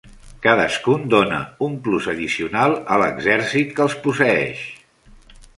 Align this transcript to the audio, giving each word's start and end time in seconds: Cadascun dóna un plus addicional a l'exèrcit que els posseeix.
Cadascun 0.45 1.03
dóna 1.13 1.41
un 1.67 1.75
plus 1.89 2.09
addicional 2.15 2.75
a 2.97 2.99
l'exèrcit 3.05 3.77
que 3.79 3.87
els 3.89 3.99
posseeix. 4.07 4.69